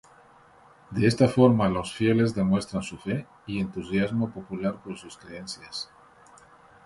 [0.89, 5.91] De esta forma los fieles demuestran su fe y entusiasmo popular por sus creencias.